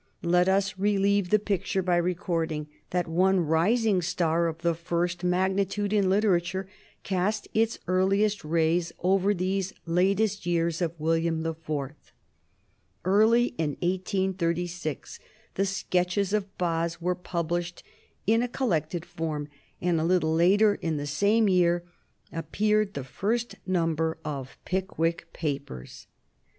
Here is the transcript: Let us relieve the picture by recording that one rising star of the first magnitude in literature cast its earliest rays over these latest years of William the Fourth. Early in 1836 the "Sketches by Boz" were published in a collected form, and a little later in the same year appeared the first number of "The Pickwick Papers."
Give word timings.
Let 0.23 0.49
us 0.49 0.79
relieve 0.79 1.29
the 1.29 1.37
picture 1.37 1.83
by 1.83 1.97
recording 1.97 2.67
that 2.89 3.07
one 3.07 3.39
rising 3.41 4.01
star 4.01 4.47
of 4.47 4.63
the 4.63 4.73
first 4.73 5.23
magnitude 5.23 5.93
in 5.93 6.09
literature 6.09 6.67
cast 7.03 7.47
its 7.53 7.77
earliest 7.87 8.43
rays 8.43 8.91
over 9.03 9.31
these 9.31 9.73
latest 9.85 10.43
years 10.47 10.81
of 10.81 10.99
William 10.99 11.43
the 11.43 11.53
Fourth. 11.53 12.13
Early 13.05 13.49
in 13.59 13.77
1836 13.83 15.19
the 15.53 15.67
"Sketches 15.67 16.33
by 16.57 16.85
Boz" 16.85 16.99
were 16.99 17.13
published 17.13 17.83
in 18.25 18.41
a 18.41 18.47
collected 18.47 19.05
form, 19.05 19.49
and 19.79 20.01
a 20.01 20.03
little 20.03 20.33
later 20.33 20.73
in 20.73 20.97
the 20.97 21.05
same 21.05 21.47
year 21.47 21.83
appeared 22.33 22.95
the 22.95 23.03
first 23.03 23.53
number 23.67 24.17
of 24.25 24.47
"The 24.47 24.67
Pickwick 24.71 25.31
Papers." 25.31 26.07